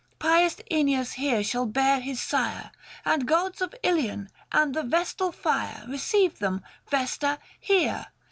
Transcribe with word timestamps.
Pius 0.17 0.55
iEneas 0.71 1.11
here 1.13 1.43
shall 1.43 1.67
bear 1.67 1.99
his 1.99 2.19
sire, 2.19 2.71
555 3.03 3.13
And 3.13 3.27
gods 3.27 3.61
of 3.61 3.75
Ilion, 3.83 4.29
and 4.51 4.73
the 4.73 4.81
Vestal 4.81 5.31
fire, 5.31 5.83
Receive 5.87 6.39
them, 6.39 6.63
Vesta, 6.89 7.37
here 7.59 8.07